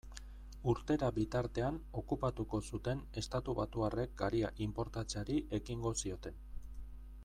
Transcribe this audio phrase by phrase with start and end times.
[0.71, 6.47] Urtera bitartean okupatuko zuten estatubatuarrek garia inportatzeari ekingo zioten.